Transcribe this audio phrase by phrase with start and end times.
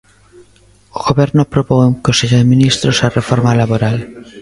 [0.97, 3.97] O Goberno aprobou en Consello de Ministros a reforma laboral.